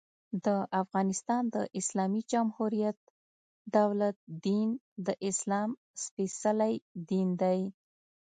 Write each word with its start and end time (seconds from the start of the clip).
د 0.45 0.47
افغانستان 0.81 1.43
د 1.55 1.57
اسلامي 1.79 2.21
جمهوري 2.31 2.81
دولت 3.75 4.17
دين، 4.45 4.67
د 5.05 5.07
اسلام 5.29 5.69
سپيڅلی 6.03 6.73
دين 7.09 7.27
دى. 7.41 7.61